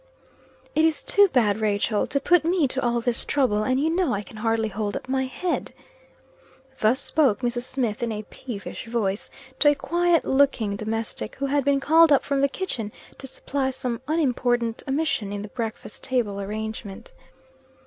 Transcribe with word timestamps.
"It 0.73 0.83
is 0.83 1.03
too 1.03 1.27
bad, 1.27 1.61
Rachel, 1.61 2.07
to 2.07 2.19
put 2.19 2.43
me 2.43 2.67
to 2.69 2.81
all 2.83 3.01
this 3.01 3.23
trouble; 3.23 3.61
and 3.61 3.79
you 3.79 3.87
know 3.91 4.15
I 4.15 4.23
can 4.23 4.37
hardly 4.37 4.67
hold 4.69 4.95
up 4.95 5.07
my 5.07 5.25
head." 5.27 5.73
Thus 6.79 6.99
spoke 6.99 7.41
Mrs. 7.41 7.65
Smith, 7.69 8.01
in 8.01 8.11
a 8.11 8.23
peevish 8.23 8.87
voice, 8.87 9.29
to 9.59 9.69
a 9.69 9.75
quiet 9.75 10.25
looking 10.25 10.75
domestic, 10.75 11.35
who 11.35 11.45
had 11.45 11.63
been 11.63 11.79
called 11.79 12.11
up 12.11 12.23
from 12.23 12.41
the 12.41 12.49
kitchen 12.49 12.91
to 13.19 13.27
supply 13.27 13.69
some 13.69 14.01
unimportant 14.07 14.81
omission 14.87 15.31
in 15.31 15.43
the 15.43 15.49
breakfast 15.49 16.01
table 16.01 16.41
arrangement. 16.41 17.13